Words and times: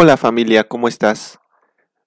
Hola 0.00 0.16
familia, 0.16 0.62
¿cómo 0.62 0.86
estás? 0.86 1.40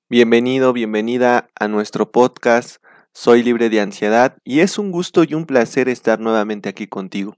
Bienvenido, 0.10 0.72
bienvenida 0.72 1.50
a 1.60 1.68
nuestro 1.68 2.10
podcast 2.10 2.82
Soy 3.14 3.44
libre 3.44 3.70
de 3.70 3.82
ansiedad 3.82 4.38
y 4.46 4.62
es 4.62 4.78
un 4.78 4.92
gusto 4.92 5.26
y 5.26 5.34
un 5.34 5.46
placer 5.46 5.90
estar 5.90 6.22
nuevamente 6.22 6.70
aquí 6.70 6.88
contigo. 6.88 7.36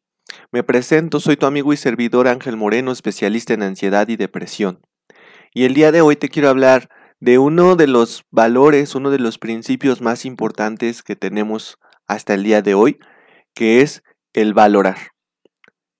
Me 0.51 0.61
presento, 0.61 1.19
soy 1.19 1.37
tu 1.37 1.47
amigo 1.47 1.73
y 1.73 1.77
servidor 1.77 2.27
Ángel 2.27 2.55
Moreno, 2.55 2.91
especialista 2.91 3.55
en 3.55 3.63
ansiedad 3.63 4.07
y 4.09 4.15
depresión. 4.15 4.79
Y 5.55 5.63
el 5.65 5.73
día 5.73 5.91
de 5.91 6.01
hoy 6.01 6.17
te 6.17 6.29
quiero 6.29 6.49
hablar 6.49 6.87
de 7.19 7.39
uno 7.39 7.75
de 7.75 7.87
los 7.87 8.23
valores, 8.29 8.93
uno 8.93 9.09
de 9.09 9.17
los 9.17 9.39
principios 9.39 10.01
más 10.01 10.23
importantes 10.23 11.01
que 11.01 11.15
tenemos 11.15 11.79
hasta 12.05 12.35
el 12.35 12.43
día 12.43 12.61
de 12.61 12.75
hoy, 12.75 12.99
que 13.55 13.81
es 13.81 14.03
el 14.33 14.53
valorar. 14.53 15.13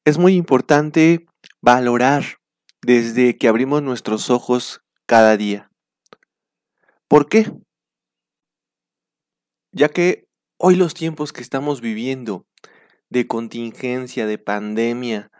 Es 0.05 0.19
muy 0.19 0.35
importante 0.35 1.25
valorar 1.59 2.42
desde 2.83 3.37
que 3.37 3.47
abrimos 3.47 3.81
nuestros 3.81 4.29
ojos 4.29 4.81
cada 5.05 5.37
día. 5.37 5.71
¿Por 7.07 7.29
qué? 7.29 7.51
Ya 9.71 9.89
que 9.89 10.27
hoy 10.57 10.75
los 10.75 10.93
tiempos 10.93 11.33
que 11.33 11.41
estamos 11.41 11.81
viviendo 11.81 12.45
de 13.09 13.27
contingencia, 13.27 14.27
de 14.27 14.37
pandemia, 14.37 15.31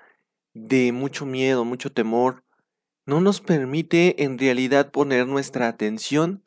de 0.54 0.92
mucho 0.92 1.26
miedo, 1.26 1.66
mucho 1.66 1.92
temor, 1.92 2.44
no 3.06 3.20
nos 3.20 3.42
permite 3.42 4.24
en 4.24 4.38
realidad 4.38 4.92
poner 4.92 5.28
nuestra 5.28 5.68
atención 5.68 6.44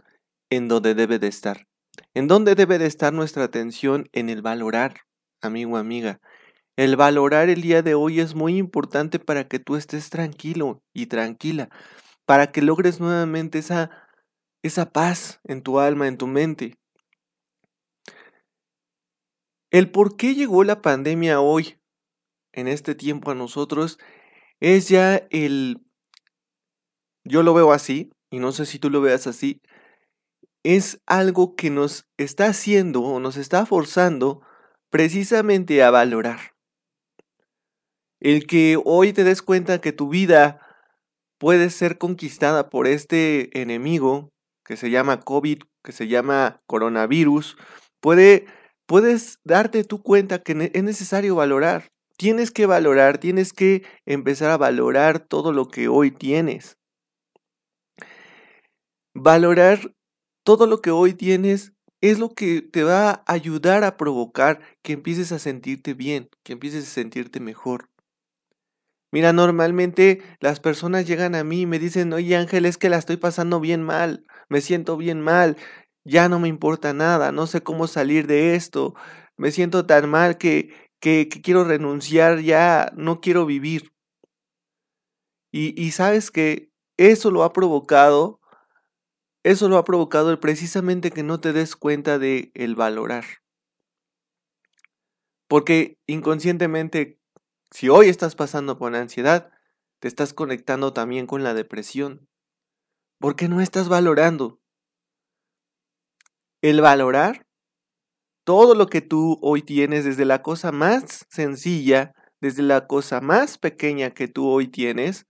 en 0.51 0.69
donde 0.69 0.95
debe 0.95 1.19
de 1.19 1.29
estar. 1.29 1.67
¿En 2.15 2.29
dónde 2.29 2.55
debe 2.55 2.79
de 2.79 2.87
estar 2.87 3.13
nuestra 3.13 3.45
atención? 3.45 4.09
En 4.13 4.31
el 4.31 4.41
valorar, 4.41 5.01
amigo, 5.43 5.77
amiga, 5.77 6.21
el 6.77 6.97
valorar 6.97 7.49
el 7.49 7.63
día 7.63 7.83
de 7.83 7.95
hoy 7.95 8.21
es 8.21 8.35
muy 8.35 8.59
importante 8.59 9.19
para 9.19 9.49
que 9.49 9.59
tú 9.59 9.77
estés 9.77 10.11
tranquilo 10.11 10.83
y 10.93 11.07
tranquila, 11.07 11.71
para 12.27 12.53
que 12.53 12.61
logres 12.61 13.01
nuevamente 13.01 13.59
esa, 13.59 13.91
esa 14.63 14.93
paz 14.93 15.41
en 15.45 15.63
tu 15.63 15.81
alma, 15.81 16.07
en 16.07 16.19
tu 16.19 16.27
mente. 16.27 16.77
El 19.71 19.91
por 19.91 20.17
qué 20.17 20.35
llegó 20.35 20.65
la 20.65 20.83
pandemia 20.83 21.41
hoy, 21.41 21.79
en 22.53 22.69
este 22.69 22.95
tiempo 22.95 23.31
a 23.31 23.35
nosotros, 23.35 23.99
es 24.61 24.89
ya 24.89 25.17
el, 25.31 25.83
yo 27.25 27.43
lo 27.43 27.55
veo 27.55 27.73
así, 27.73 28.11
y 28.31 28.39
no 28.39 28.53
sé 28.53 28.67
si 28.67 28.79
tú 28.79 28.91
lo 28.91 29.01
veas 29.01 29.27
así, 29.27 29.63
es 30.63 31.01
algo 31.07 31.55
que 31.55 31.71
nos 31.71 32.07
está 32.17 32.47
haciendo 32.47 33.03
o 33.03 33.21
nos 33.21 33.37
está 33.37 33.65
forzando 33.67 34.43
precisamente 34.91 35.83
a 35.83 35.91
valorar. 35.91 36.56
El 38.21 38.47
que 38.47 38.81
hoy 38.85 39.13
te 39.13 39.25
des 39.25 39.43
cuenta 39.43 39.81
que 39.81 39.93
tu 39.93 40.09
vida 40.09 40.61
puede 41.39 41.71
ser 41.71 41.99
conquistada 41.99 42.71
por 42.71 42.87
este 42.87 43.61
enemigo 43.61 44.31
que 44.65 44.77
se 44.77 44.91
llama 44.91 45.21
COVID, 45.21 45.63
que 45.85 45.93
se 45.93 46.09
llama 46.09 46.61
coronavirus, 46.67 47.57
puede, 48.01 48.47
puedes 48.87 49.39
darte 49.45 49.85
cuenta 49.85 50.43
que 50.43 50.71
es 50.73 50.83
necesario 50.83 51.37
valorar. 51.37 51.89
Tienes 52.17 52.51
que 52.51 52.67
valorar, 52.67 53.19
tienes 53.19 53.53
que 53.53 53.85
empezar 54.07 54.51
a 54.51 54.57
valorar 54.57 55.21
todo 55.21 55.53
lo 55.53 55.69
que 55.69 55.89
hoy 55.89 56.11
tienes. 56.11 56.79
Valorar 59.15 59.95
todo 60.43 60.67
lo 60.67 60.81
que 60.81 60.91
hoy 60.91 61.13
tienes 61.13 61.73
es 62.01 62.19
lo 62.19 62.31
que 62.31 62.63
te 62.63 62.83
va 62.83 63.11
a 63.11 63.25
ayudar 63.27 63.85
a 63.85 63.97
provocar 63.97 64.61
que 64.83 64.93
empieces 64.95 65.33
a 65.33 65.39
sentirte 65.39 65.95
bien, 65.95 66.29
que 66.43 66.55
empieces 66.55 66.85
a 66.85 66.91
sentirte 66.91 67.41
mejor. 67.41 67.91
Mira, 69.17 69.33
normalmente 69.33 70.21
las 70.41 70.61
personas 70.61 71.07
llegan 71.07 71.35
a 71.35 71.43
mí 71.43 71.63
y 71.63 71.67
me 71.67 71.79
dicen, 71.79 72.13
oye 72.13 72.37
Ángel, 72.37 72.67
es 72.67 72.77
que 72.77 72.91
la 72.91 72.99
estoy 72.99 73.17
pasando 73.17 73.61
bien 73.61 73.83
mal, 73.83 74.27
me 74.51 74.61
siento 74.61 74.99
bien 74.99 75.23
mal, 75.23 75.57
ya 76.05 76.29
no 76.29 76.39
me 76.39 76.49
importa 76.49 76.93
nada, 76.93 77.33
no 77.33 77.47
sé 77.47 77.63
cómo 77.63 77.87
salir 77.87 78.27
de 78.27 78.57
esto, 78.57 78.95
me 79.39 79.53
siento 79.53 79.87
tan 79.87 80.11
mal 80.11 80.37
que, 80.37 80.91
que, 81.01 81.31
quiero 81.31 81.65
renunciar, 81.65 82.41
ya 82.41 82.93
no 82.95 83.23
quiero 83.23 83.47
vivir. 83.47 83.91
Y, 85.51 85.83
y 85.83 85.93
sabes 85.93 86.31
que 86.31 86.69
eso 86.99 87.31
lo 87.31 87.43
ha 87.43 87.55
provocado, 87.55 88.43
eso 89.45 89.71
lo 89.71 89.79
ha 89.79 89.85
provocado 89.85 90.31
el 90.31 90.39
precisamente 90.39 91.11
que 91.11 91.23
no 91.23 91.41
te 91.41 91.55
des 91.55 91.75
cuenta 91.75 92.19
de 92.19 92.51
el 92.53 92.75
valorar. 92.75 93.25
Porque 95.49 95.97
inconscientemente 96.07 97.19
si 97.71 97.89
hoy 97.89 98.09
estás 98.09 98.35
pasando 98.35 98.79
por 98.79 98.95
ansiedad, 98.95 99.51
te 99.99 100.09
estás 100.09 100.33
conectando 100.33 100.93
también 100.93 101.27
con 101.27 101.43
la 101.43 101.55
depresión. 101.55 102.29
Porque 103.19 103.49
no 103.49 103.61
estás 103.61 103.89
valorando. 103.89 104.61
El 106.63 106.81
valorar 106.81 107.47
todo 108.45 108.75
lo 108.75 108.87
que 108.87 109.01
tú 109.01 109.39
hoy 109.43 109.63
tienes, 109.63 110.05
desde 110.05 110.25
la 110.25 110.43
cosa 110.43 110.71
más 110.71 111.27
sencilla, 111.29 112.15
desde 112.41 112.63
la 112.63 112.87
cosa 112.87 113.21
más 113.21 113.59
pequeña 113.59 114.11
que 114.11 114.29
tú 114.29 114.49
hoy 114.49 114.69
tienes, 114.69 115.27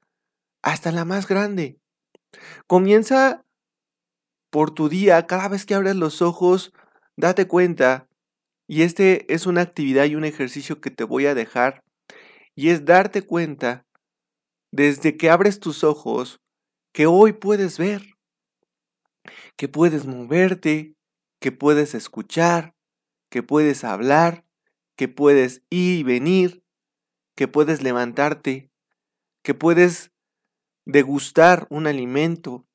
hasta 0.63 0.93
la 0.93 1.05
más 1.05 1.27
grande. 1.27 1.79
Comienza 2.67 3.45
por 4.51 4.71
tu 4.71 4.89
día, 4.89 5.27
cada 5.27 5.49
vez 5.49 5.65
que 5.65 5.75
abres 5.75 5.97
los 5.97 6.21
ojos, 6.21 6.73
date 7.17 7.47
cuenta, 7.47 8.09
y 8.69 8.83
este 8.83 9.33
es 9.33 9.47
una 9.47 9.63
actividad 9.63 10.05
y 10.05 10.17
un 10.17 10.25
ejercicio 10.25 10.81
que 10.81 10.91
te 10.91 11.05
voy 11.05 11.27
a 11.27 11.35
dejar 11.35 11.86
y 12.57 12.71
es 12.71 12.85
darte 12.85 13.23
cuenta 13.23 13.87
desde 14.73 15.17
que 15.17 15.31
abres 15.31 15.61
tus 15.61 15.85
ojos 15.85 16.41
que 16.93 17.07
hoy 17.07 17.35
puedes 17.35 17.79
ver, 17.79 18.15
que 19.57 19.69
puedes 19.69 20.07
moverte, 20.07 20.95
que 21.41 21.53
puedes 21.53 21.95
escuchar, 21.95 22.75
que 23.31 23.43
puedes 23.43 23.85
hablar, 23.85 24.47
que 24.97 25.09
puedes 25.09 25.63
ir 25.69 26.01
y 26.01 26.03
venir, 26.03 26.65
que 27.37 27.49
puedes 27.49 27.83
levantarte, 27.83 28.71
que 29.43 29.55
puedes 29.55 30.11
degustar 30.87 31.67
un 31.69 31.87
alimento, 31.87 32.67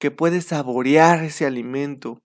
que 0.00 0.10
puedes 0.10 0.46
saborear 0.46 1.22
ese 1.22 1.44
alimento, 1.44 2.22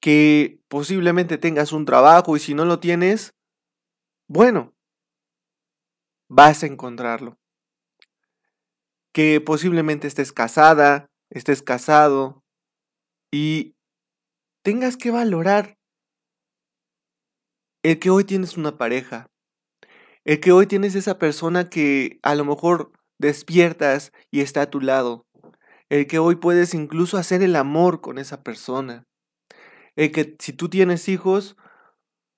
que 0.00 0.60
posiblemente 0.68 1.38
tengas 1.38 1.72
un 1.72 1.86
trabajo 1.86 2.36
y 2.36 2.40
si 2.40 2.52
no 2.52 2.66
lo 2.66 2.78
tienes, 2.78 3.34
bueno, 4.28 4.73
vas 6.34 6.64
a 6.64 6.66
encontrarlo. 6.66 7.38
Que 9.12 9.40
posiblemente 9.40 10.08
estés 10.08 10.32
casada, 10.32 11.06
estés 11.30 11.62
casado 11.62 12.42
y 13.32 13.76
tengas 14.62 14.96
que 14.96 15.12
valorar 15.12 15.78
el 17.84 18.00
que 18.00 18.10
hoy 18.10 18.24
tienes 18.24 18.56
una 18.56 18.76
pareja, 18.76 19.30
el 20.24 20.40
que 20.40 20.50
hoy 20.50 20.66
tienes 20.66 20.96
esa 20.96 21.18
persona 21.18 21.70
que 21.70 22.18
a 22.22 22.34
lo 22.34 22.44
mejor 22.44 22.92
despiertas 23.18 24.12
y 24.32 24.40
está 24.40 24.62
a 24.62 24.70
tu 24.70 24.80
lado, 24.80 25.26
el 25.88 26.08
que 26.08 26.18
hoy 26.18 26.34
puedes 26.34 26.74
incluso 26.74 27.16
hacer 27.16 27.42
el 27.42 27.54
amor 27.54 28.00
con 28.00 28.18
esa 28.18 28.42
persona, 28.42 29.04
el 29.94 30.10
que 30.10 30.34
si 30.40 30.52
tú 30.52 30.68
tienes 30.68 31.08
hijos, 31.08 31.56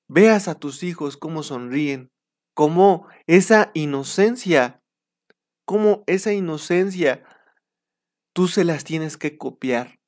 veas 0.07 0.49
a 0.49 0.57
tus 0.57 0.83
hijos 0.83 1.17
cómo 1.17 1.43
sonríen, 1.43 2.11
cómo 2.57 3.07
esa 3.27 3.71
inocencia, 3.75 4.83
cómo 5.67 6.05
esa 6.07 6.33
inocencia 6.33 7.23
tú 8.33 8.49
se 8.49 8.65
las 8.65 8.83
tienes 8.83 9.19
que 9.19 9.37
copiar. 9.37 10.01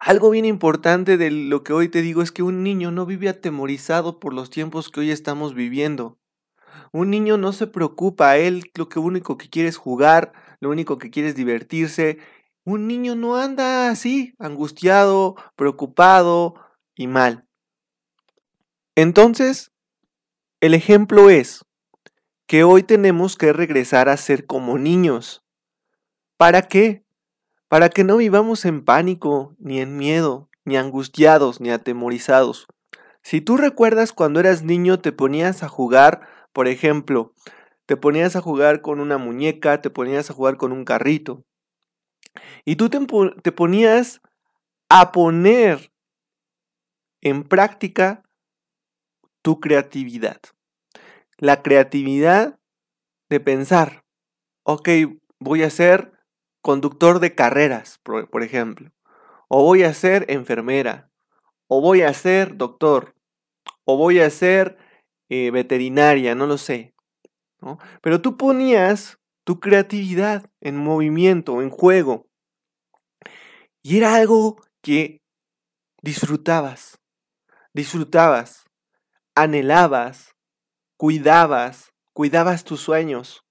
Algo 0.00 0.28
bien 0.28 0.44
importante 0.44 1.16
de 1.16 1.30
lo 1.30 1.64
que 1.64 1.72
hoy 1.72 1.88
te 1.88 2.02
digo 2.02 2.20
es 2.20 2.30
que 2.30 2.42
un 2.42 2.62
niño 2.62 2.90
no 2.90 3.06
vive 3.06 3.30
atemorizado 3.30 4.20
por 4.20 4.34
los 4.34 4.50
tiempos 4.50 4.90
que 4.90 5.00
hoy 5.00 5.10
estamos 5.10 5.54
viviendo. 5.54 6.18
Un 6.92 7.08
niño 7.08 7.38
no 7.38 7.54
se 7.54 7.68
preocupa, 7.68 8.36
él 8.36 8.70
lo 8.74 8.90
que 8.90 8.98
único 8.98 9.38
que 9.38 9.48
quiere 9.48 9.70
es 9.70 9.78
jugar, 9.78 10.34
lo 10.60 10.68
único 10.68 10.98
que 10.98 11.10
quiere 11.10 11.30
es 11.30 11.34
divertirse. 11.34 12.18
Un 12.66 12.86
niño 12.86 13.16
no 13.16 13.36
anda 13.36 13.88
así, 13.88 14.34
angustiado, 14.38 15.36
preocupado 15.56 16.54
y 16.94 17.06
mal. 17.06 17.46
Entonces, 18.94 19.73
el 20.60 20.74
ejemplo 20.74 21.30
es 21.30 21.64
que 22.46 22.64
hoy 22.64 22.82
tenemos 22.82 23.36
que 23.36 23.52
regresar 23.52 24.08
a 24.08 24.16
ser 24.16 24.46
como 24.46 24.78
niños. 24.78 25.44
¿Para 26.36 26.62
qué? 26.62 27.04
Para 27.68 27.88
que 27.88 28.04
no 28.04 28.16
vivamos 28.18 28.64
en 28.64 28.84
pánico, 28.84 29.54
ni 29.58 29.80
en 29.80 29.96
miedo, 29.96 30.48
ni 30.64 30.76
angustiados, 30.76 31.60
ni 31.60 31.70
atemorizados. 31.70 32.66
Si 33.22 33.40
tú 33.40 33.56
recuerdas 33.56 34.12
cuando 34.12 34.40
eras 34.40 34.62
niño 34.62 35.00
te 35.00 35.12
ponías 35.12 35.62
a 35.62 35.68
jugar, 35.68 36.28
por 36.52 36.68
ejemplo, 36.68 37.34
te 37.86 37.96
ponías 37.96 38.36
a 38.36 38.40
jugar 38.40 38.82
con 38.82 39.00
una 39.00 39.18
muñeca, 39.18 39.80
te 39.80 39.90
ponías 39.90 40.30
a 40.30 40.34
jugar 40.34 40.56
con 40.56 40.72
un 40.72 40.84
carrito. 40.84 41.44
Y 42.64 42.76
tú 42.76 42.88
te, 42.88 43.52
ponías 43.52 44.20
a 44.88 45.12
poner 45.12 45.92
en 47.20 47.44
práctica 47.44 48.23
tu 49.44 49.60
creatividad. 49.60 50.40
La 51.36 51.62
creatividad 51.62 52.58
de 53.28 53.40
pensar, 53.40 54.02
ok, 54.62 54.88
voy 55.38 55.62
a 55.62 55.68
ser 55.68 56.12
conductor 56.62 57.20
de 57.20 57.34
carreras, 57.34 58.00
por, 58.02 58.42
ejemplo, 58.42 58.90
o 59.48 59.62
voy 59.62 59.82
a 59.82 59.92
ser 59.92 60.24
enfermera, 60.30 61.10
o 61.68 61.82
voy 61.82 62.00
a 62.00 62.14
ser 62.14 62.56
doctor, 62.56 63.14
o 63.84 63.98
voy 63.98 64.20
a 64.20 64.30
ser 64.30 64.78
eh, 65.28 65.50
veterinaria, 65.50 66.34
no 66.34 66.46
lo 66.46 66.56
sé. 66.56 66.94
Pero 68.00 68.22
tú 68.22 68.38
ponías 68.38 69.18
tu 69.44 69.60
creatividad 69.60 70.50
en 70.62 70.78
movimiento, 70.78 71.60
en 71.60 71.68
juego. 71.68 72.26
Y 73.82 73.98
era 73.98 74.14
algo 74.14 74.56
que 74.82 75.20
disfrutabas, 76.00 76.98
disfrutabas, 77.74 78.63
anhelabas, 79.34 80.36
cuidabas, 80.96 81.92
cuidabas 82.12 82.64
tus 82.64 82.80
sueños. 82.80 83.44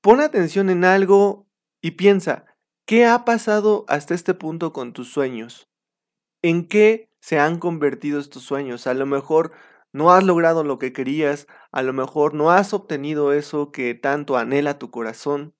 Pon 0.00 0.20
atención 0.20 0.70
en 0.70 0.84
algo 0.84 1.46
y 1.80 1.92
piensa, 1.92 2.46
¿qué 2.84 3.06
ha 3.06 3.24
pasado 3.24 3.84
hasta 3.88 4.14
este 4.14 4.34
punto 4.34 4.72
con 4.72 4.92
tus 4.92 5.12
sueños? 5.12 5.68
¿En 6.42 6.66
qué 6.68 7.08
se 7.20 7.38
han 7.38 7.58
convertido 7.58 8.20
estos 8.20 8.42
sueños? 8.42 8.86
A 8.86 8.94
lo 8.94 9.06
mejor 9.06 9.52
no 9.92 10.12
has 10.12 10.24
logrado 10.24 10.64
lo 10.64 10.78
que 10.78 10.92
querías, 10.92 11.46
a 11.72 11.82
lo 11.82 11.92
mejor 11.92 12.34
no 12.34 12.50
has 12.50 12.74
obtenido 12.74 13.32
eso 13.32 13.72
que 13.72 13.94
tanto 13.94 14.36
anhela 14.36 14.78
tu 14.78 14.90
corazón. 14.90 15.54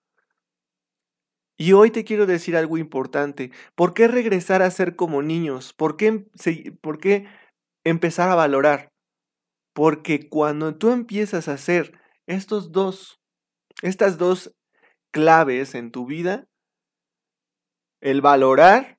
Y 1.59 1.73
hoy 1.73 1.91
te 1.91 2.05
quiero 2.05 2.27
decir 2.27 2.57
algo 2.57 2.77
importante. 2.77 3.51
¿Por 3.75 3.95
qué 3.95 4.09
regresar 4.09 4.63
a 4.63 4.71
ser 4.71 4.95
como 4.95 5.23
niños? 5.23 5.73
¿Por 5.73 5.97
qué, 5.97 6.07
em, 6.09 6.27
por 6.83 6.99
qué 6.99 7.27
empezar 7.85 8.29
a 8.29 8.35
valorar? 8.35 8.93
Porque 9.77 10.31
cuando 10.31 10.75
tú 10.75 10.91
empiezas 10.91 11.49
a 11.49 11.53
hacer 11.53 12.01
estos 12.27 12.73
dos, 12.73 13.21
estas 13.83 14.17
dos 14.17 14.57
claves 15.13 15.75
en 15.75 15.93
tu 15.93 16.07
vida, 16.07 16.49
el 18.01 18.23
valorar 18.23 18.99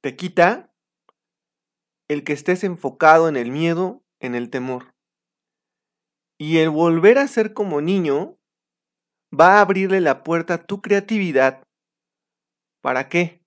te 0.00 0.16
quita 0.16 0.74
el 2.08 2.24
que 2.24 2.32
estés 2.32 2.64
enfocado 2.64 3.28
en 3.28 3.36
el 3.36 3.52
miedo, 3.52 4.02
en 4.18 4.34
el 4.34 4.50
temor. 4.50 4.92
Y 6.36 6.58
el 6.58 6.70
volver 6.70 7.18
a 7.18 7.28
ser 7.28 7.54
como 7.54 7.80
niño 7.80 8.40
va 9.32 9.58
a 9.58 9.60
abrirle 9.60 10.00
la 10.00 10.24
puerta 10.24 10.54
a 10.54 10.66
tu 10.66 10.82
creatividad. 10.82 11.62
¿Para 12.82 13.08
qué? 13.08 13.40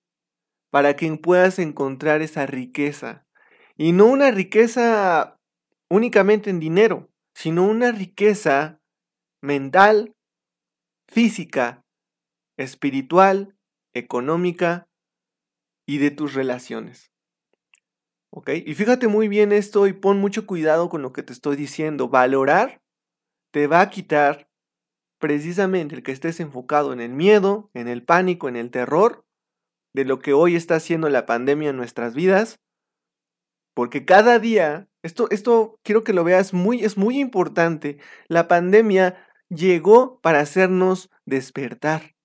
Para 0.71 0.95
que 0.95 1.13
puedas 1.18 1.59
encontrar 1.59 2.21
esa 2.21 2.45
riqueza, 2.45 3.26
y 3.77 3.91
no 3.91 4.07
una 4.07 4.31
riqueza 4.31 5.38
únicamente 5.89 6.50
en 6.50 6.59
dinero, 6.59 7.09
sino 7.35 7.63
una 7.63 7.91
riqueza 7.91 8.81
mental, 9.41 10.15
física, 11.07 11.85
espiritual, 12.57 13.56
económica 13.94 14.88
y 15.88 16.00
de 16.00 16.12
tus 16.12 16.33
relaciones. 16.33 17.12
¿Ok? 18.31 18.50
Y 18.65 18.74
fíjate 18.74 19.07
muy 19.07 19.27
bien 19.27 19.51
esto 19.51 19.88
y 19.88 19.94
pon 19.94 20.19
mucho 20.19 20.45
cuidado 20.45 20.89
con 20.89 21.01
lo 21.01 21.13
que 21.13 21.23
te 21.23 21.31
estoy 21.31 21.56
diciendo. 21.56 22.09
Valorar 22.09 22.81
te 23.53 23.68
va 23.68 23.81
a 23.81 23.89
quitar 23.89 24.50
precisamente 25.19 25.95
el 25.95 26.03
que 26.03 26.12
estés 26.12 26.39
enfocado 26.39 26.94
en 26.94 27.00
el 27.00 27.12
miedo, 27.12 27.69
en 27.73 27.88
el 27.88 28.03
pánico, 28.03 28.50
en 28.50 28.56
el 28.56 28.69
terror 28.69 29.25
de 29.94 30.03
lo 30.03 30.19
que 30.19 30.33
hoy 30.33 30.56
está 30.56 30.75
haciendo 30.75 31.09
la 31.09 31.25
pandemia 31.25 31.69
en 31.69 31.77
nuestras 31.77 32.13
vidas 32.13 32.59
porque 33.77 34.06
cada 34.06 34.39
día, 34.39 34.89
esto, 35.03 35.27
esto 35.29 35.79
quiero 35.83 36.03
que 36.03 36.12
lo 36.12 36.24
veas 36.24 36.51
muy, 36.51 36.83
es 36.83 36.97
muy 36.97 37.19
importante. 37.19 38.00
La 38.27 38.47
pandemia 38.47 39.24
llegó 39.50 40.19
para 40.21 40.39
hacernos 40.39 41.12
despertar. 41.27 42.15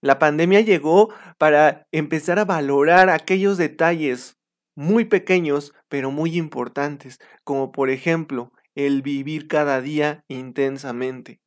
La 0.00 0.20
pandemia 0.20 0.60
llegó 0.60 1.12
para 1.36 1.88
empezar 1.90 2.38
a 2.38 2.44
valorar 2.44 3.10
aquellos 3.10 3.58
detalles 3.58 4.38
muy 4.76 5.04
pequeños, 5.04 5.74
pero 5.88 6.12
muy 6.12 6.36
importantes, 6.36 7.18
como 7.42 7.72
por 7.72 7.90
ejemplo 7.90 8.52
el 8.76 9.02
vivir 9.02 9.48
cada 9.48 9.80
día 9.80 10.24
intensamente. 10.28 11.40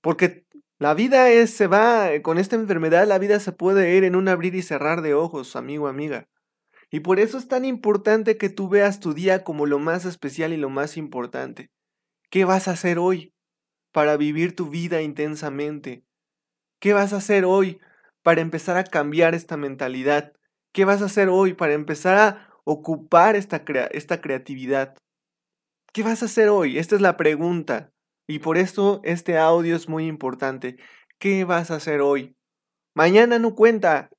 Porque 0.00 0.46
la 0.78 0.94
vida 0.94 1.28
es, 1.28 1.50
se 1.50 1.66
va, 1.66 2.08
con 2.22 2.38
esta 2.38 2.54
enfermedad 2.54 3.04
la 3.04 3.18
vida 3.18 3.40
se 3.40 3.50
puede 3.50 3.96
ir 3.96 4.04
en 4.04 4.14
un 4.14 4.28
abrir 4.28 4.54
y 4.54 4.62
cerrar 4.62 5.02
de 5.02 5.14
ojos, 5.14 5.56
amigo, 5.56 5.88
amiga. 5.88 6.28
Y 6.92 7.00
por 7.00 7.18
eso 7.18 7.38
es 7.38 7.48
tan 7.48 7.64
importante 7.64 8.36
que 8.36 8.50
tú 8.50 8.68
veas 8.68 9.00
tu 9.00 9.14
día 9.14 9.44
como 9.44 9.64
lo 9.64 9.78
más 9.78 10.04
especial 10.04 10.52
y 10.52 10.58
lo 10.58 10.68
más 10.68 10.98
importante. 10.98 11.70
¿Qué 12.28 12.44
vas 12.44 12.68
a 12.68 12.72
hacer 12.72 12.98
hoy 12.98 13.32
para 13.92 14.18
vivir 14.18 14.54
tu 14.54 14.68
vida 14.68 15.00
intensamente? 15.00 16.04
¿Qué 16.80 16.92
vas 16.92 17.14
a 17.14 17.16
hacer 17.16 17.46
hoy 17.46 17.80
para 18.22 18.42
empezar 18.42 18.76
a 18.76 18.84
cambiar 18.84 19.34
esta 19.34 19.56
mentalidad? 19.56 20.34
¿Qué 20.72 20.84
vas 20.84 21.00
a 21.00 21.06
hacer 21.06 21.30
hoy 21.30 21.54
para 21.54 21.72
empezar 21.72 22.18
a 22.18 22.48
ocupar 22.64 23.36
esta, 23.36 23.62
esta 23.92 24.20
creatividad? 24.20 24.94
¿Qué 25.94 26.02
vas 26.02 26.22
a 26.22 26.26
hacer 26.26 26.50
hoy? 26.50 26.78
Esta 26.78 26.94
es 26.94 27.00
la 27.00 27.16
pregunta. 27.16 27.90
Y 28.28 28.40
por 28.40 28.58
esto 28.58 29.00
este 29.02 29.38
audio 29.38 29.76
es 29.76 29.88
muy 29.88 30.06
importante. 30.06 30.76
¿Qué 31.18 31.44
vas 31.44 31.70
a 31.70 31.76
hacer 31.76 32.02
hoy? 32.02 32.36
Mañana 32.94 33.38
no 33.38 33.54
cuenta. 33.54 34.10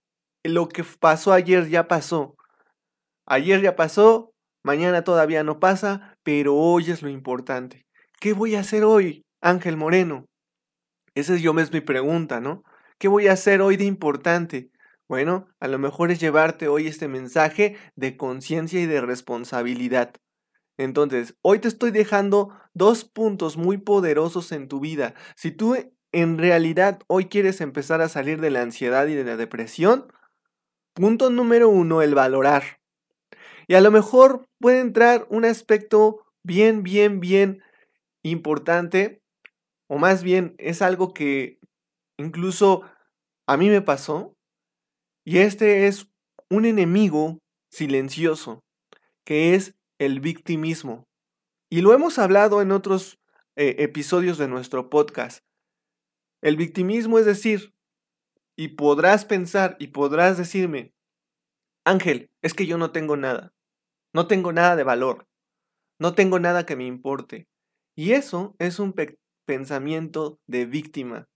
Lo 0.43 0.69
que 0.69 0.83
pasó 0.83 1.33
ayer 1.33 1.69
ya 1.69 1.87
pasó. 1.87 2.35
Ayer 3.25 3.61
ya 3.61 3.75
pasó, 3.75 4.33
mañana 4.63 5.03
todavía 5.03 5.43
no 5.43 5.59
pasa, 5.59 6.17
pero 6.23 6.55
hoy 6.55 6.91
es 6.91 7.01
lo 7.01 7.09
importante. 7.09 7.85
¿Qué 8.19 8.33
voy 8.33 8.55
a 8.55 8.61
hacer 8.61 8.83
hoy, 8.83 9.25
Ángel 9.41 9.77
Moreno? 9.77 10.25
Esa 11.15 11.35
es 11.35 11.41
yo 11.41 11.57
es 11.59 11.71
mi 11.71 11.81
pregunta, 11.81 12.41
¿no? 12.41 12.63
¿Qué 12.97 13.07
voy 13.07 13.27
a 13.27 13.33
hacer 13.33 13.61
hoy 13.61 13.77
de 13.77 13.85
importante? 13.85 14.71
Bueno, 15.07 15.47
a 15.59 15.67
lo 15.67 15.77
mejor 15.77 16.11
es 16.11 16.19
llevarte 16.19 16.67
hoy 16.67 16.87
este 16.87 17.07
mensaje 17.07 17.77
de 17.95 18.17
conciencia 18.17 18.81
y 18.81 18.87
de 18.87 19.01
responsabilidad. 19.01 20.13
Entonces, 20.77 21.35
hoy 21.41 21.59
te 21.59 21.67
estoy 21.67 21.91
dejando 21.91 22.49
dos 22.73 23.05
puntos 23.05 23.57
muy 23.57 23.77
poderosos 23.77 24.51
en 24.51 24.67
tu 24.67 24.79
vida. 24.79 25.13
Si 25.35 25.51
tú 25.51 25.75
en 26.11 26.37
realidad 26.37 26.99
hoy 27.07 27.25
quieres 27.25 27.61
empezar 27.61 28.01
a 28.01 28.09
salir 28.09 28.41
de 28.41 28.49
la 28.49 28.61
ansiedad 28.61 29.07
y 29.07 29.13
de 29.13 29.23
la 29.23 29.37
depresión, 29.37 30.07
punto 30.93 31.29
número 31.29 31.69
uno, 31.69 32.01
el 32.01 32.15
valorar. 32.15 32.82
Y 33.67 33.75
a 33.75 33.81
lo 33.81 33.91
mejor 33.91 34.45
puede 34.59 34.79
entrar 34.79 35.25
un 35.29 35.45
aspecto 35.45 36.25
bien, 36.43 36.83
bien, 36.83 37.19
bien 37.19 37.63
importante, 38.23 39.21
o 39.87 39.97
más 39.97 40.23
bien 40.23 40.55
es 40.57 40.81
algo 40.81 41.13
que 41.13 41.59
incluso 42.17 42.83
a 43.47 43.57
mí 43.57 43.69
me 43.69 43.81
pasó, 43.81 44.33
y 45.25 45.39
este 45.39 45.87
es 45.87 46.07
un 46.49 46.65
enemigo 46.65 47.39
silencioso, 47.71 48.63
que 49.25 49.55
es 49.55 49.75
el 49.99 50.19
victimismo. 50.19 51.05
Y 51.69 51.81
lo 51.81 51.93
hemos 51.93 52.19
hablado 52.19 52.61
en 52.61 52.71
otros 52.71 53.19
eh, 53.55 53.75
episodios 53.79 54.37
de 54.37 54.47
nuestro 54.47 54.89
podcast. 54.89 55.39
El 56.41 56.57
victimismo 56.57 57.19
es 57.19 57.25
decir, 57.25 57.73
y 58.55 58.69
podrás 58.69 59.25
pensar 59.25 59.75
y 59.79 59.87
podrás 59.87 60.37
decirme, 60.37 60.93
Ángel, 61.85 62.29
es 62.41 62.53
que 62.53 62.65
yo 62.65 62.77
no 62.77 62.91
tengo 62.91 63.17
nada. 63.17 63.53
No 64.13 64.27
tengo 64.27 64.53
nada 64.53 64.75
de 64.75 64.83
valor. 64.83 65.27
No 65.99 66.15
tengo 66.15 66.39
nada 66.39 66.65
que 66.65 66.75
me 66.75 66.85
importe. 66.85 67.47
Y 67.95 68.11
eso 68.11 68.55
es 68.59 68.79
un 68.79 68.95
pensamiento 69.45 70.39
de 70.47 70.65
víctima. 70.65 71.27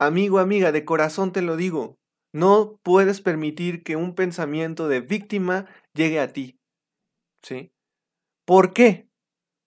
Amigo, 0.00 0.38
amiga, 0.38 0.72
de 0.72 0.84
corazón 0.84 1.32
te 1.32 1.42
lo 1.42 1.56
digo. 1.56 1.98
No 2.32 2.80
puedes 2.82 3.20
permitir 3.20 3.82
que 3.84 3.96
un 3.96 4.14
pensamiento 4.14 4.88
de 4.88 5.00
víctima 5.00 5.66
llegue 5.94 6.18
a 6.18 6.32
ti. 6.32 6.58
¿Sí? 7.42 7.72
¿Por 8.44 8.72
qué? 8.72 9.08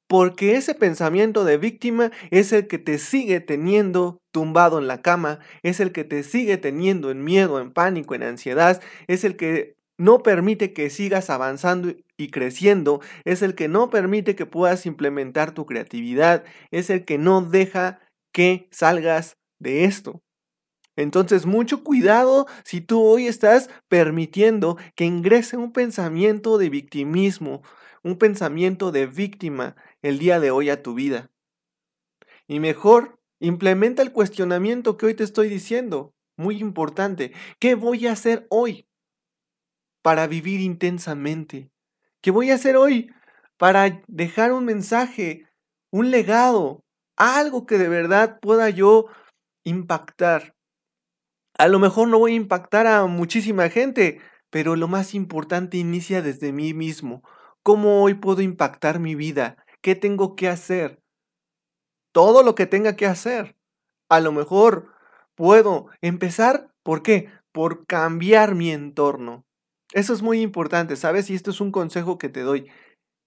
Porque 0.08 0.56
ese 0.56 0.74
pensamiento 0.74 1.44
de 1.44 1.58
víctima 1.58 2.12
es 2.32 2.52
el 2.52 2.68
que 2.68 2.78
te 2.78 2.98
sigue 2.98 3.40
teniendo 3.40 4.22
tumbado 4.38 4.78
en 4.78 4.86
la 4.86 5.02
cama, 5.02 5.40
es 5.64 5.80
el 5.80 5.92
que 5.92 6.04
te 6.04 6.22
sigue 6.22 6.58
teniendo 6.58 7.10
en 7.10 7.24
miedo, 7.24 7.60
en 7.60 7.72
pánico, 7.72 8.14
en 8.14 8.22
ansiedad, 8.22 8.84
es 9.08 9.24
el 9.24 9.36
que 9.36 9.78
no 9.98 10.22
permite 10.22 10.74
que 10.74 10.92
sigas 10.92 11.32
avanzando 11.32 11.96
y 12.18 12.30
creciendo, 12.30 13.02
es 13.26 13.42
el 13.42 13.56
que 13.56 13.68
no 13.68 13.90
permite 13.90 14.36
que 14.36 14.46
puedas 14.46 14.86
implementar 14.86 15.56
tu 15.56 15.66
creatividad, 15.66 16.44
es 16.70 16.92
el 16.92 17.04
que 17.04 17.18
no 17.18 17.42
deja 17.42 18.00
que 18.32 18.68
salgas 18.70 19.38
de 19.58 19.86
esto. 19.86 20.22
Entonces, 20.96 21.48
mucho 21.48 21.84
cuidado 21.84 22.46
si 22.64 22.80
tú 22.80 23.02
hoy 23.02 23.26
estás 23.26 23.72
permitiendo 23.88 24.78
que 24.94 25.06
ingrese 25.06 25.58
un 25.58 25.74
pensamiento 25.74 26.60
de 26.60 26.70
victimismo, 26.70 27.64
un 28.04 28.20
pensamiento 28.20 28.92
de 28.92 29.08
víctima 29.08 29.76
el 30.04 30.20
día 30.20 30.40
de 30.40 30.52
hoy 30.52 30.70
a 30.70 30.84
tu 30.84 30.94
vida. 30.94 31.32
Y 32.48 32.60
mejor, 32.60 33.17
implementa 33.40 34.02
el 34.02 34.12
cuestionamiento 34.12 34.98
que 34.98 35.08
hoy 35.08 35.14
te 35.14 35.24
estoy 35.24 35.50
diciendo. 35.50 36.14
Muy 36.38 36.60
importante. 36.60 37.34
¿Qué 37.60 37.76
voy 37.76 38.08
a 38.08 38.12
hacer 38.12 38.46
hoy 38.50 38.88
para 40.02 40.28
vivir 40.28 40.60
intensamente? 40.62 41.72
¿Qué 42.22 42.32
voy 42.32 42.52
a 42.52 42.56
hacer 42.56 42.78
hoy 42.78 43.12
para 43.58 44.02
dejar 44.08 44.52
un 44.54 44.66
mensaje, 44.66 45.48
un 45.92 46.12
legado, 46.12 46.84
algo 47.16 47.66
que 47.66 47.78
de 47.78 47.90
verdad 47.90 48.40
pueda 48.40 48.70
yo 48.70 49.08
impactar? 49.64 50.56
A 51.58 51.68
lo 51.68 51.80
mejor 51.80 52.08
no 52.08 52.20
voy 52.20 52.34
a 52.34 52.36
impactar 52.36 52.88
a 52.88 53.06
muchísima 53.08 53.70
gente, 53.70 54.22
pero 54.50 54.76
lo 54.76 54.88
más 54.88 55.14
importante 55.14 55.78
inicia 55.78 56.22
desde 56.22 56.52
mí 56.54 56.74
mismo. 56.74 57.24
¿Cómo 57.64 58.04
hoy 58.04 58.14
puedo 58.14 58.42
impactar 58.42 59.00
mi 59.00 59.16
vida? 59.16 59.58
¿Qué 59.82 59.96
tengo 59.96 60.36
que 60.36 60.48
hacer? 60.48 61.02
Todo 62.18 62.42
lo 62.42 62.56
que 62.56 62.66
tenga 62.66 62.96
que 62.96 63.06
hacer. 63.06 63.56
A 64.10 64.20
lo 64.20 64.32
mejor 64.32 64.92
puedo 65.36 65.86
empezar, 66.02 66.74
¿por 66.82 67.04
qué? 67.04 67.30
Por 67.52 67.86
cambiar 67.86 68.56
mi 68.56 68.72
entorno. 68.72 69.46
Eso 69.94 70.14
es 70.14 70.24
muy 70.24 70.42
importante, 70.42 70.96
¿sabes? 70.96 71.30
Y 71.30 71.36
esto 71.36 71.52
es 71.52 71.62
un 71.62 71.72
consejo 71.72 72.18
que 72.18 72.28
te 72.28 72.42
doy. 72.42 72.72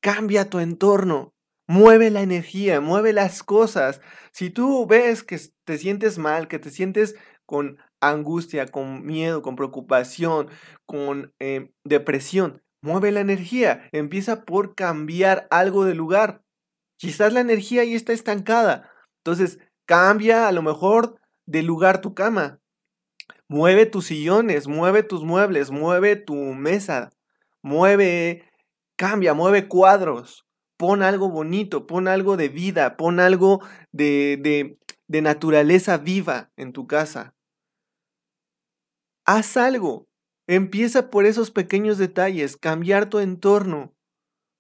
Cambia 0.03 0.51
tu 0.51 0.59
entorno. 0.59 1.33
Mueve 1.69 2.11
la 2.11 2.23
energía, 2.23 2.81
mueve 2.81 3.13
las 3.13 3.45
cosas. 3.45 4.01
Si 4.33 4.51
tú 4.51 4.89
ves 4.89 5.23
que 5.23 5.39
te 5.65 5.79
sientes 5.79 6.19
mal, 6.19 6.49
que 6.49 6.59
te 6.59 6.71
sientes 6.71 7.15
con 7.47 7.79
angustia, 8.01 8.67
con 8.67 9.07
miedo, 9.07 9.41
con 9.41 9.55
preocupación, 9.55 10.49
con 10.85 11.33
eh, 11.39 11.71
depresión. 11.85 12.61
Mueve 12.83 13.13
la 13.13 13.21
energía, 13.21 13.89
empieza 13.93 14.45
por 14.45 14.75
cambiar 14.75 15.47
algo 15.53 15.85
de 15.85 15.95
lugar. 15.95 16.43
Quizás 17.01 17.33
la 17.33 17.41
energía 17.41 17.81
ahí 17.81 17.95
está 17.95 18.13
estancada. 18.13 18.91
Entonces, 19.25 19.59
cambia 19.87 20.49
a 20.49 20.53
lo 20.53 20.61
mejor 20.61 21.19
de 21.47 21.63
lugar 21.63 22.03
tu 22.03 22.13
cama. 22.13 22.61
Mueve 23.49 23.87
tus 23.87 24.09
sillones, 24.09 24.69
mueve 24.69 25.03
tus 25.03 25.25
muebles, 25.25 25.71
mueve 25.71 26.17
tu 26.17 26.35
mesa, 26.35 27.09
mueve, 27.63 28.45
cambia, 28.97 29.33
mueve 29.33 29.67
cuadros. 29.67 30.45
Pon 30.77 31.03
algo 31.03 31.31
bonito, 31.31 31.87
pon 31.87 32.07
algo 32.07 32.37
de 32.37 32.51
vida, 32.51 32.99
pon 32.99 33.19
algo 33.19 33.61
de, 33.93 34.39
de, 34.39 34.79
de 35.09 35.23
naturaleza 35.23 35.97
viva 35.97 36.53
en 36.57 36.75
tu 36.75 36.87
casa. 36.87 37.35
Haz 39.25 39.57
algo. 39.57 40.07
Empieza 40.47 41.09
por 41.09 41.25
esos 41.25 41.51
pequeños 41.51 41.97
detalles, 41.97 42.59
cambiar 42.59 43.09
tu 43.09 43.21
entorno, 43.21 43.95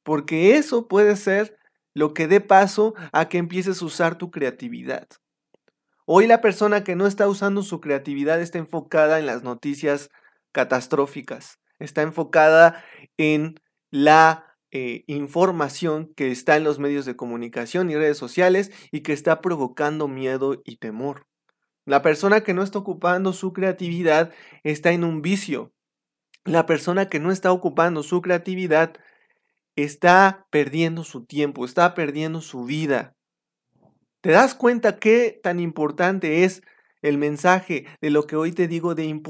porque 0.04 0.56
eso 0.56 0.88
puede 0.88 1.16
ser 1.16 1.59
lo 1.94 2.14
que 2.14 2.28
dé 2.28 2.40
paso 2.40 2.94
a 3.12 3.28
que 3.28 3.38
empieces 3.38 3.82
a 3.82 3.84
usar 3.84 4.18
tu 4.18 4.30
creatividad. 4.30 5.08
Hoy 6.06 6.26
la 6.26 6.40
persona 6.40 6.82
que 6.82 6.96
no 6.96 7.06
está 7.06 7.28
usando 7.28 7.62
su 7.62 7.80
creatividad 7.80 8.40
está 8.40 8.58
enfocada 8.58 9.18
en 9.18 9.26
las 9.26 9.42
noticias 9.42 10.10
catastróficas, 10.52 11.58
está 11.78 12.02
enfocada 12.02 12.84
en 13.16 13.60
la 13.90 14.56
eh, 14.72 15.04
información 15.06 16.12
que 16.14 16.30
está 16.30 16.56
en 16.56 16.64
los 16.64 16.78
medios 16.78 17.04
de 17.04 17.16
comunicación 17.16 17.90
y 17.90 17.96
redes 17.96 18.18
sociales 18.18 18.70
y 18.92 19.00
que 19.00 19.12
está 19.12 19.40
provocando 19.40 20.08
miedo 20.08 20.62
y 20.64 20.76
temor. 20.76 21.26
La 21.86 22.02
persona 22.02 22.42
que 22.42 22.54
no 22.54 22.62
está 22.62 22.78
ocupando 22.78 23.32
su 23.32 23.52
creatividad 23.52 24.32
está 24.62 24.92
en 24.92 25.02
un 25.02 25.22
vicio. 25.22 25.72
La 26.44 26.66
persona 26.66 27.08
que 27.08 27.18
no 27.18 27.32
está 27.32 27.52
ocupando 27.52 28.02
su 28.02 28.22
creatividad 28.22 28.94
está 29.82 30.46
perdiendo 30.50 31.04
su 31.04 31.24
tiempo, 31.24 31.64
está 31.64 31.94
perdiendo 31.94 32.40
su 32.40 32.64
vida. 32.64 33.16
¿Te 34.20 34.30
das 34.30 34.54
cuenta 34.54 34.98
qué 34.98 35.40
tan 35.42 35.60
importante 35.60 36.44
es 36.44 36.62
el 37.02 37.18
mensaje 37.18 37.86
de 38.00 38.10
lo 38.10 38.26
que 38.26 38.36
hoy 38.36 38.52
te 38.52 38.68
digo 38.68 38.94
de, 38.94 39.20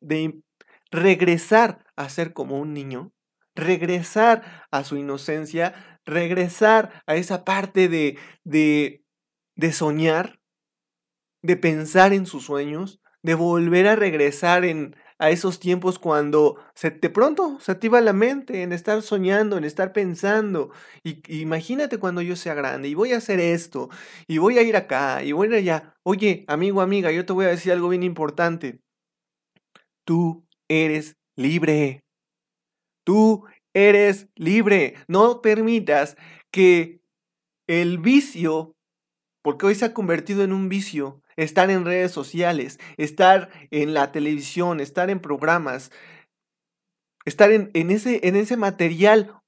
de 0.00 0.42
regresar 0.90 1.84
a 1.96 2.08
ser 2.08 2.32
como 2.32 2.58
un 2.58 2.74
niño? 2.74 3.12
Regresar 3.54 4.66
a 4.70 4.84
su 4.84 4.96
inocencia, 4.96 6.00
regresar 6.04 7.02
a 7.06 7.16
esa 7.16 7.44
parte 7.44 7.88
de, 7.88 8.18
de, 8.42 9.04
de 9.54 9.72
soñar, 9.72 10.40
de 11.40 11.56
pensar 11.56 12.12
en 12.12 12.26
sus 12.26 12.44
sueños, 12.44 13.00
de 13.22 13.34
volver 13.34 13.86
a 13.86 13.96
regresar 13.96 14.64
en, 14.64 14.96
a 15.18 15.30
esos 15.30 15.60
tiempos 15.60 15.98
cuando 15.98 16.56
se 16.74 16.90
de 16.90 17.10
pronto 17.10 17.58
se 17.60 17.72
activa 17.72 18.00
la 18.00 18.12
mente 18.12 18.62
en 18.62 18.72
estar 18.72 19.00
soñando, 19.02 19.56
en 19.56 19.64
estar 19.64 19.92
pensando. 19.92 20.70
Y, 21.04 21.22
imagínate 21.40 21.98
cuando 21.98 22.20
yo 22.22 22.36
sea 22.36 22.54
grande 22.54 22.88
y 22.88 22.94
voy 22.94 23.12
a 23.12 23.18
hacer 23.18 23.40
esto, 23.40 23.90
y 24.26 24.38
voy 24.38 24.58
a 24.58 24.62
ir 24.62 24.76
acá, 24.76 25.22
y 25.22 25.32
voy 25.32 25.48
a 25.48 25.50
ir 25.50 25.56
allá. 25.56 25.94
Oye, 26.04 26.44
amigo, 26.48 26.80
amiga, 26.80 27.12
yo 27.12 27.24
te 27.26 27.32
voy 27.32 27.46
a 27.46 27.48
decir 27.48 27.72
algo 27.72 27.88
bien 27.88 28.02
importante. 28.02 28.80
Tú 30.04 30.44
eres 30.68 31.16
libre. 31.36 32.02
Tú 33.04 33.44
eres 33.74 34.28
libre. 34.36 34.94
No 35.08 35.42
permitas 35.42 36.16
que 36.50 37.00
el 37.66 37.98
vicio, 37.98 38.76
porque 39.42 39.66
hoy 39.66 39.74
se 39.74 39.86
ha 39.86 39.94
convertido 39.94 40.44
en 40.44 40.52
un 40.52 40.68
vicio, 40.68 41.22
estar 41.36 41.70
en 41.70 41.84
redes 41.84 42.12
sociales, 42.12 42.78
estar 42.96 43.50
en 43.70 43.94
la 43.94 44.12
televisión, 44.12 44.80
estar 44.80 45.10
en 45.10 45.20
programas, 45.20 45.90
estar 47.24 47.50
en, 47.52 47.70
ese, 47.90 48.20
en 48.26 48.36
ese 48.36 48.56
material 48.56 49.38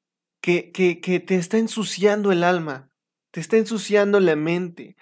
que, 0.41 0.73
que, 0.73 1.01
que 1.01 1.21
te 1.21 1.37
está 1.37 1.59
ensuciando 1.59 2.33
el 2.33 2.45
alma, 2.45 2.91
te 3.33 3.41
está 3.41 3.57
ensuciando 3.57 4.21
la 4.21 4.37
mente. 4.37 4.97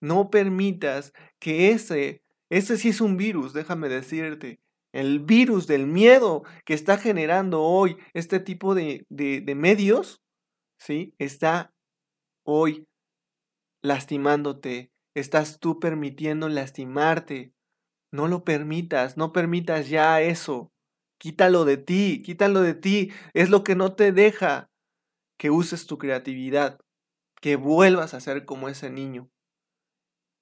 No 0.00 0.30
permitas 0.30 1.12
que 1.38 1.70
ese, 1.70 2.22
ese 2.50 2.76
sí 2.76 2.90
es 2.90 3.00
un 3.00 3.16
virus, 3.16 3.52
déjame 3.52 3.88
decirte, 3.88 4.60
el 4.92 5.18
virus 5.20 5.66
del 5.66 5.86
miedo 5.86 6.44
que 6.64 6.74
está 6.74 6.98
generando 6.98 7.62
hoy 7.62 7.96
este 8.12 8.38
tipo 8.38 8.74
de, 8.74 9.04
de, 9.08 9.40
de 9.40 9.54
medios, 9.54 10.22
¿sí? 10.78 11.14
Está 11.18 11.72
hoy 12.44 12.86
lastimándote, 13.82 14.92
estás 15.14 15.58
tú 15.60 15.78
permitiendo 15.80 16.48
lastimarte. 16.48 17.54
No 18.12 18.28
lo 18.28 18.44
permitas, 18.44 19.16
no 19.16 19.32
permitas 19.32 19.88
ya 19.88 20.20
eso. 20.20 20.72
Quítalo 21.18 21.64
de 21.64 21.76
ti, 21.76 22.22
quítalo 22.22 22.60
de 22.60 22.74
ti. 22.74 23.12
Es 23.32 23.50
lo 23.50 23.64
que 23.64 23.74
no 23.74 23.94
te 23.94 24.12
deja 24.12 24.70
que 25.38 25.50
uses 25.50 25.86
tu 25.86 25.98
creatividad, 25.98 26.78
que 27.40 27.56
vuelvas 27.56 28.14
a 28.14 28.20
ser 28.20 28.44
como 28.44 28.68
ese 28.68 28.90
niño. 28.90 29.30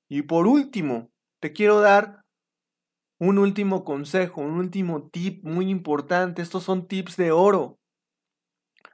Y 0.09 0.23
por 0.23 0.47
último, 0.47 1.11
te 1.41 1.52
quiero 1.52 1.81
dar 1.81 2.23
un 3.19 3.38
último 3.38 3.85
consejo, 3.85 4.41
un 4.41 4.59
último 4.59 5.09
tip 5.09 5.45
muy 5.45 5.71
importante. 5.71 6.43
Estos 6.43 6.64
son 6.64 6.88
tips 6.88 7.17
de 7.17 7.31
oro 7.31 7.79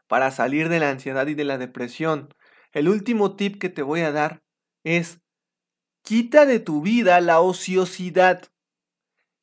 para 0.06 0.30
salir 0.30 0.68
de 0.68 0.80
la 0.80 0.90
ansiedad 0.90 1.26
y 1.26 1.34
de 1.34 1.44
la 1.44 1.58
depresión. 1.58 2.28
El 2.72 2.88
último 2.88 3.36
tip 3.36 3.58
que 3.58 3.68
te 3.68 3.82
voy 3.82 4.00
a 4.00 4.12
dar 4.12 4.42
es 4.84 5.20
Quita 6.08 6.46
de 6.46 6.58
tu 6.58 6.80
vida 6.80 7.20
la 7.20 7.42
ociosidad. 7.42 8.42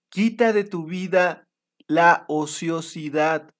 Quita 0.10 0.51
de 0.51 0.63
tu 0.63 0.88
vida 0.88 1.48
la 1.86 2.25
ociosidad. 2.27 3.53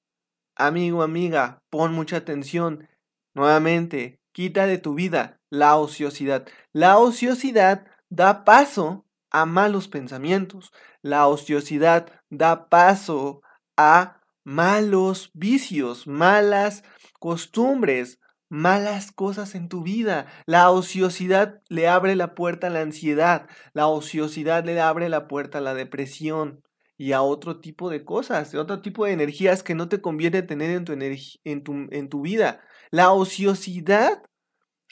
Amigo, 0.56 1.04
amiga, 1.04 1.62
pon 1.70 1.94
mucha 1.94 2.18
atención. 2.18 2.90
Nuevamente, 3.36 4.20
quita 4.32 4.66
de 4.66 4.80
tu 4.80 4.96
vida 4.96 5.40
la 5.52 5.76
ociosidad. 5.76 6.48
La 6.74 6.98
ociosidad 6.98 7.86
da 8.10 8.44
paso 8.44 9.06
a 9.30 9.46
malos 9.46 9.88
pensamientos. 9.88 10.74
La 11.04 11.28
ociosidad 11.28 12.08
da 12.32 12.70
paso 12.70 13.44
a 13.78 14.20
malos 14.44 15.30
vicios, 15.36 16.08
malas 16.08 16.84
costumbres, 17.20 18.20
malas 18.50 19.12
cosas 19.12 19.56
en 19.56 19.70
tu 19.70 19.84
vida. 19.84 20.28
La 20.46 20.72
ociosidad 20.72 21.62
le 21.70 21.88
abre 21.88 22.16
la 22.16 22.36
puerta 22.36 22.68
a 22.68 22.70
la 22.70 22.82
ansiedad. 22.82 23.48
La 23.74 23.88
ociosidad 23.88 24.64
le 24.66 24.80
abre 24.80 25.10
la 25.10 25.28
puerta 25.28 25.60
a 25.60 25.62
la 25.62 25.74
depresión 25.74 26.64
y 26.98 27.12
a 27.12 27.22
otro 27.22 27.60
tipo 27.60 27.90
de 27.90 28.06
cosas, 28.06 28.54
a 28.54 28.62
otro 28.62 28.82
tipo 28.82 29.06
de 29.06 29.12
energías 29.12 29.64
que 29.64 29.76
no 29.76 29.90
te 29.90 30.02
conviene 30.02 30.42
tener 30.42 30.72
en 30.72 30.86
tu, 30.86 30.94
en 30.94 31.64
tu, 31.64 31.88
en 31.92 32.10
tu 32.10 32.22
vida. 32.22 32.62
La 32.92 33.12
ociosidad 33.12 34.24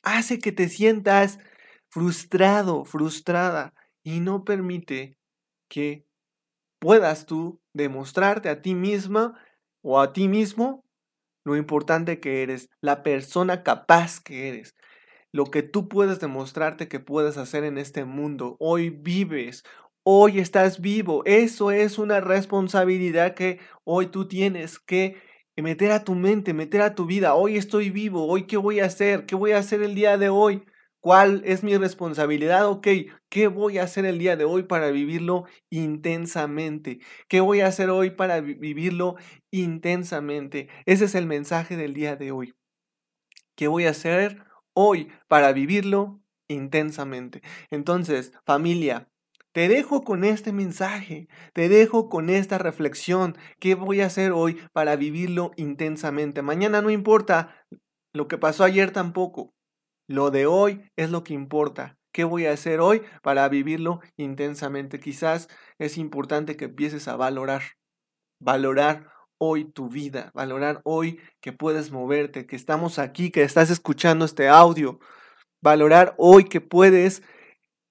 hace 0.04 0.40
que 0.40 0.52
te 0.52 0.68
sientas 0.68 1.40
frustrado, 1.90 2.86
frustrada 2.86 3.74
y 4.04 4.20
no 4.20 4.44
permite 4.44 5.18
que 5.70 6.06
puedas 6.80 7.26
tú 7.26 7.62
demostrarte 7.74 8.50
a 8.50 8.62
ti 8.62 8.76
misma 8.76 9.40
o 9.82 10.00
a 10.02 10.12
ti 10.12 10.28
mismo 10.28 10.83
lo 11.44 11.56
importante 11.56 12.20
que 12.20 12.44
eres, 12.44 12.70
la 12.82 13.04
persona 13.04 13.64
capaz 13.64 14.20
que 14.20 14.50
eres, 14.50 14.76
lo 15.32 15.46
que 15.46 15.64
tú 15.64 15.90
puedes 15.90 16.20
demostrarte 16.20 16.88
que 16.88 17.00
puedes 17.00 17.38
hacer 17.38 17.64
en 17.64 17.78
este 17.78 18.06
mundo. 18.06 18.56
Hoy 18.60 18.90
vives, 18.90 19.64
hoy 20.04 20.40
estás 20.40 20.80
vivo. 20.80 21.24
Eso 21.26 21.72
es 21.72 21.98
una 21.98 22.22
responsabilidad 22.22 23.34
que 23.34 23.60
hoy 23.84 24.08
tú 24.08 24.28
tienes 24.28 24.80
que 24.80 25.18
meter 25.58 25.92
a 25.92 26.04
tu 26.04 26.16
mente, 26.16 26.54
meter 26.54 26.82
a 26.82 26.96
tu 26.96 27.06
vida. 27.06 27.36
Hoy 27.36 27.58
estoy 27.58 27.90
vivo, 27.90 28.28
hoy 28.28 28.48
qué 28.48 28.58
voy 28.58 28.80
a 28.80 28.86
hacer, 28.86 29.26
qué 29.26 29.36
voy 29.36 29.52
a 29.52 29.60
hacer 29.60 29.82
el 29.82 29.96
día 29.96 30.18
de 30.18 30.30
hoy. 30.30 30.64
¿Cuál 31.04 31.42
es 31.44 31.66
mi 31.66 31.76
responsabilidad? 31.76 32.66
Ok, 32.70 32.88
¿qué 33.28 33.48
voy 33.48 33.78
a 33.78 33.84
hacer 33.84 34.06
el 34.06 34.20
día 34.20 34.38
de 34.38 34.46
hoy 34.46 34.64
para 34.64 34.90
vivirlo 34.90 35.44
intensamente? 35.70 37.00
¿Qué 37.28 37.42
voy 37.42 37.60
a 37.60 37.68
hacer 37.68 37.90
hoy 37.90 38.12
para 38.12 38.40
vivirlo 38.40 39.16
intensamente? 39.52 40.70
Ese 40.86 41.04
es 41.04 41.16
el 41.16 41.26
mensaje 41.26 41.76
del 41.76 41.94
día 41.94 42.16
de 42.16 42.32
hoy. 42.32 42.54
¿Qué 43.58 43.68
voy 43.68 43.86
a 43.86 43.90
hacer 43.90 44.46
hoy 44.74 45.12
para 45.28 45.52
vivirlo 45.52 46.22
intensamente? 46.48 47.42
Entonces, 47.70 48.32
familia, 48.46 49.10
te 49.52 49.68
dejo 49.68 50.06
con 50.06 50.24
este 50.24 50.54
mensaje, 50.54 51.28
te 51.52 51.68
dejo 51.68 52.08
con 52.08 52.30
esta 52.30 52.60
reflexión. 52.60 53.36
¿Qué 53.60 53.76
voy 53.76 54.00
a 54.00 54.06
hacer 54.06 54.32
hoy 54.32 54.58
para 54.72 54.96
vivirlo 54.96 55.52
intensamente? 55.58 56.42
Mañana 56.42 56.82
no 56.82 56.92
importa, 56.92 57.54
lo 58.14 58.30
que 58.30 58.38
pasó 58.38 58.64
ayer 58.64 58.92
tampoco. 58.92 59.54
Lo 60.14 60.30
de 60.30 60.46
hoy 60.46 60.92
es 60.96 61.10
lo 61.10 61.24
que 61.24 61.34
importa. 61.34 61.98
¿Qué 62.12 62.24
voy 62.24 62.46
a 62.46 62.52
hacer 62.52 62.82
hoy 62.82 63.02
para 63.24 63.50
vivirlo 63.50 64.00
intensamente? 64.16 65.00
Quizás 65.00 65.48
es 65.80 65.98
importante 65.98 66.56
que 66.56 66.66
empieces 66.66 67.08
a 67.08 67.16
valorar, 67.16 67.64
valorar 68.40 69.12
hoy 69.40 69.66
tu 69.66 69.90
vida, 69.90 70.30
valorar 70.36 70.82
hoy 70.84 71.20
que 71.42 71.52
puedes 71.52 71.90
moverte, 71.90 72.46
que 72.46 72.56
estamos 72.56 73.00
aquí, 73.00 73.32
que 73.32 73.42
estás 73.42 73.72
escuchando 73.72 74.26
este 74.26 74.50
audio, 74.50 75.00
valorar 75.64 76.14
hoy 76.20 76.44
que 76.44 76.62
puedes 76.62 77.24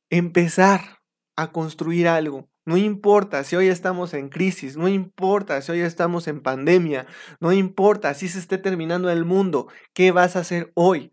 empezar 0.09 1.01
a 1.35 1.51
construir 1.51 2.07
algo. 2.07 2.49
No 2.65 2.77
importa 2.77 3.43
si 3.43 3.57
hoy 3.57 3.67
estamos 3.67 4.15
en 4.15 4.29
crisis, 4.29 4.77
no 4.77 4.87
importa 4.87 5.61
si 5.61 5.73
hoy 5.73 5.81
estamos 5.81 6.29
en 6.29 6.41
pandemia, 6.41 7.05
no 7.41 7.53
importa 7.53 8.15
si 8.15 8.29
se 8.29 8.39
esté 8.39 8.59
terminando 8.59 9.11
el 9.11 9.25
mundo, 9.25 9.67
¿qué 9.93 10.13
vas 10.13 10.37
a 10.37 10.39
hacer 10.39 10.71
hoy? 10.75 11.12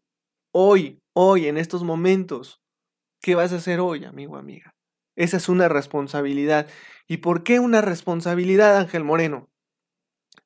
Hoy, 0.52 1.02
hoy, 1.14 1.48
en 1.48 1.58
estos 1.58 1.84
momentos. 1.84 2.62
¿Qué 3.22 3.36
vas 3.36 3.52
a 3.52 3.58
hacer 3.58 3.80
hoy, 3.80 4.06
amigo, 4.06 4.38
amiga? 4.38 4.74
Esa 5.16 5.38
es 5.38 5.50
una 5.50 5.68
responsabilidad. 5.68 6.68
¿Y 7.08 7.18
por 7.18 7.44
qué 7.44 7.60
una 7.60 7.82
responsabilidad, 7.82 8.78
Ángel 8.78 9.04
Moreno? 9.04 9.50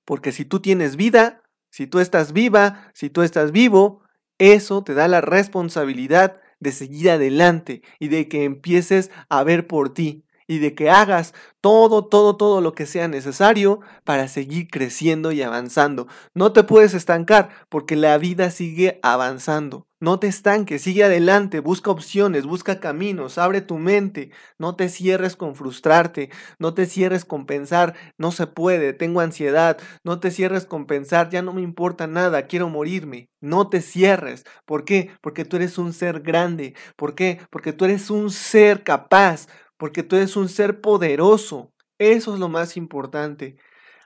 Porque 0.05 0.31
si 0.31 0.45
tú 0.45 0.60
tienes 0.60 0.95
vida, 0.95 1.43
si 1.69 1.88
tú 1.88 2.00
estás 2.00 2.33
viva, 2.33 2.91
si 2.93 3.10
tú 3.10 3.22
estás 3.22 3.51
vivo, 3.51 4.01
eso 4.38 4.83
te 4.83 4.93
da 4.93 5.07
la 5.07 5.22
responsabilidad 5.22 6.41
de 6.60 6.72
seguir 6.72 7.12
adelante 7.12 7.83
y 8.00 8.07
de 8.07 8.27
que 8.27 8.43
empieces 8.45 9.12
a 9.29 9.43
ver 9.43 9.67
por 9.67 9.93
ti 9.93 10.25
y 10.48 10.60
de 10.60 10.75
que 10.75 10.89
hagas 10.89 11.33
todo, 11.62 12.05
todo, 12.05 12.36
todo 12.36 12.62
lo 12.62 12.74
que 12.74 12.86
sea 12.86 13.07
necesario 13.07 13.79
para 14.03 14.27
seguir 14.27 14.67
creciendo 14.69 15.31
y 15.31 15.41
avanzando. 15.41 16.07
No 16.33 16.51
te 16.53 16.63
puedes 16.63 16.93
estancar 16.93 17.50
porque 17.69 17.95
la 17.95 18.17
vida 18.17 18.50
sigue 18.50 19.00
avanzando. 19.03 19.88
No 20.03 20.19
te 20.19 20.27
estanques, 20.27 20.81
sigue 20.81 21.05
adelante, 21.05 21.62
busca 21.62 21.89
opciones, 21.89 22.45
busca 22.45 22.81
caminos, 22.81 23.38
abre 23.38 23.62
tu 23.62 23.77
mente, 23.77 24.31
no 24.57 24.75
te 24.75 24.89
cierres 24.89 25.38
con 25.38 25.55
frustrarte, 25.55 26.29
no 26.60 26.74
te 26.74 26.88
cierres 26.88 27.24
con 27.24 27.45
pensar, 27.45 27.95
no 28.17 28.33
se 28.33 28.45
puede, 28.45 28.91
tengo 28.91 29.22
ansiedad, 29.22 29.77
no 30.03 30.19
te 30.19 30.29
cierres 30.29 30.65
con 30.65 30.88
pensar, 30.88 31.29
ya 31.29 31.41
no 31.41 31.53
me 31.53 31.62
importa 31.62 32.05
nada, 32.05 32.48
quiero 32.48 32.67
morirme. 32.67 33.29
No 33.39 33.69
te 33.69 33.79
cierres. 33.79 34.43
¿Por 34.65 34.83
qué? 34.83 35.10
Porque 35.22 35.45
tú 35.45 35.55
eres 35.55 35.77
un 35.77 35.93
ser 35.93 36.19
grande. 36.19 36.75
¿Por 36.97 37.15
qué? 37.15 37.39
Porque 37.49 37.71
tú 37.71 37.86
eres 37.86 38.10
un 38.10 38.30
ser 38.30 38.84
capaz 38.84 39.47
porque 39.78 40.04
tú 40.04 40.17
eres 40.17 40.36
un 40.36 40.49
ser 40.49 40.82
poderoso. 40.82 41.71
Eso 41.97 42.34
es 42.34 42.41
lo 42.41 42.49
más 42.49 42.75
importante. 42.75 43.56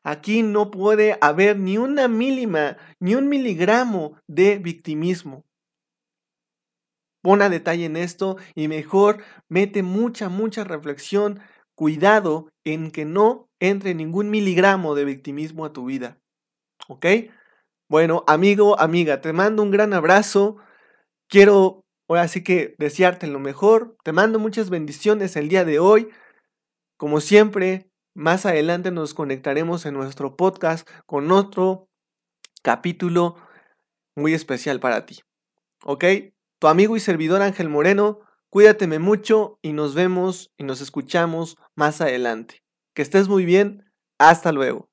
Aquí 0.03 0.43
no 0.43 0.69
puede 0.69 1.17
haber 1.21 1.57
ni 1.57 1.79
una 1.79 2.07
mínima, 2.07 2.77
ni 2.99 3.15
un 3.15 3.27
miligramo 3.29 4.21
de 4.27 4.59
victimismo. 4.59 5.46
Pon 7.27 7.41
a 7.41 7.49
detalle 7.49 7.83
en 7.83 7.97
esto 7.97 8.37
y 8.55 8.69
mejor 8.69 9.21
mete 9.49 9.83
mucha, 9.83 10.29
mucha 10.29 10.63
reflexión, 10.63 11.41
cuidado 11.75 12.47
en 12.63 12.89
que 12.89 13.03
no 13.03 13.49
entre 13.59 13.93
ningún 13.93 14.29
miligramo 14.29 14.95
de 14.95 15.03
victimismo 15.03 15.65
a 15.65 15.73
tu 15.73 15.83
vida. 15.83 16.19
¿Ok? 16.87 17.05
Bueno, 17.89 18.23
amigo, 18.27 18.79
amiga, 18.79 19.19
te 19.19 19.33
mando 19.33 19.61
un 19.61 19.71
gran 19.71 19.93
abrazo. 19.93 20.55
Quiero 21.27 21.83
Ahora 22.07 22.29
sí 22.29 22.45
que 22.45 22.75
desearte 22.77 23.27
lo 23.27 23.39
mejor. 23.39 23.97
Te 24.05 24.13
mando 24.13 24.39
muchas 24.39 24.69
bendiciones 24.69 25.35
el 25.35 25.49
día 25.49 25.65
de 25.65 25.79
hoy. 25.79 26.07
Como 26.95 27.19
siempre, 27.19 27.91
más 28.15 28.45
adelante 28.45 28.89
nos 28.89 29.13
conectaremos 29.13 29.85
en 29.85 29.95
nuestro 29.95 30.37
podcast 30.37 30.89
con 31.05 31.33
otro 31.33 31.89
capítulo 32.63 33.35
muy 34.15 34.33
especial 34.33 34.79
para 34.79 35.05
ti. 35.05 35.19
¿Ok? 35.83 36.05
Tu 36.59 36.67
amigo 36.67 36.97
y 36.97 36.99
servidor 36.99 37.41
Ángel 37.43 37.69
Moreno, 37.69 38.19
cuídateme 38.49 38.97
mucho 38.97 39.59
y 39.61 39.73
nos 39.73 39.93
vemos 39.93 40.51
y 40.57 40.63
nos 40.63 40.81
escuchamos 40.81 41.55
más 41.75 42.01
adelante. 42.01 42.63
Que 42.95 43.03
estés 43.03 43.27
muy 43.27 43.45
bien. 43.45 43.91
Hasta 44.17 44.51
luego. 44.51 44.89